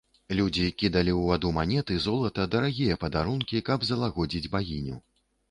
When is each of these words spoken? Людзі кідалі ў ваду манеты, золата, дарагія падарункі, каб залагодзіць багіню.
Людзі 0.37 0.69
кідалі 0.83 1.11
ў 1.19 1.29
ваду 1.31 1.51
манеты, 1.57 1.99
золата, 2.07 2.47
дарагія 2.57 2.97
падарункі, 3.05 3.63
каб 3.69 3.87
залагодзіць 3.93 4.45
багіню. 4.57 4.99